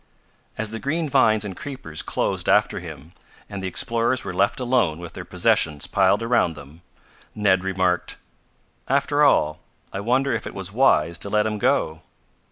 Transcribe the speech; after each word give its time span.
As 0.57 0.71
the 0.71 0.79
green 0.79 1.07
vines 1.07 1.45
and 1.45 1.55
creepers 1.55 2.01
closed 2.01 2.49
after 2.49 2.79
him, 2.79 3.11
and 3.47 3.61
the 3.61 3.67
explorers 3.67 4.25
were 4.25 4.33
left 4.33 4.59
alone 4.59 4.97
with 4.97 5.13
their 5.13 5.23
possessions 5.23 5.85
piled 5.85 6.23
around 6.23 6.55
them, 6.55 6.81
Ned 7.35 7.63
remarked: 7.63 8.17
"After 8.87 9.21
all, 9.23 9.59
I 9.93 9.99
wonder 9.99 10.33
if 10.33 10.47
it 10.47 10.55
was 10.55 10.71
wise 10.71 11.19
to 11.19 11.29
let 11.29 11.45
him 11.45 11.59
go?" 11.59 12.01